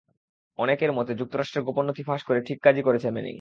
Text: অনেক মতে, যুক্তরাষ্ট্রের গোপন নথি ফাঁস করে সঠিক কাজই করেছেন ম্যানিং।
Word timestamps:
অনেক 0.59 0.77
মতে, 0.91 1.11
যুক্তরাষ্ট্রের 1.13 1.63
গোপন 1.63 1.83
নথি 1.87 2.03
ফাঁস 2.03 2.21
করে 2.23 2.39
সঠিক 2.41 2.57
কাজই 2.61 2.83
করেছেন 2.83 3.11
ম্যানিং। 3.13 3.29